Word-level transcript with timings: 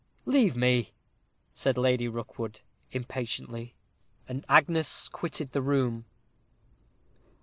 "Leave 0.25 0.55
me," 0.55 0.93
said 1.53 1.77
Lady 1.77 2.07
Rookwood, 2.07 2.61
impatiently. 2.89 3.75
And 4.27 4.43
Agnes 4.49 5.07
quitted 5.07 5.51
the 5.51 5.61
room. 5.61 6.05